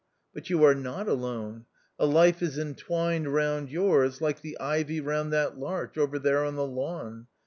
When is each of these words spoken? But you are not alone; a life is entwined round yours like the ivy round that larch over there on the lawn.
But 0.33 0.49
you 0.49 0.63
are 0.63 0.73
not 0.73 1.07
alone; 1.07 1.67
a 1.99 2.07
life 2.07 2.41
is 2.41 2.57
entwined 2.57 3.31
round 3.35 3.69
yours 3.69 4.19
like 4.19 4.41
the 4.41 4.57
ivy 4.59 4.99
round 4.99 5.31
that 5.33 5.59
larch 5.59 5.95
over 5.95 6.17
there 6.17 6.43
on 6.43 6.55
the 6.55 6.65
lawn. 6.65 7.27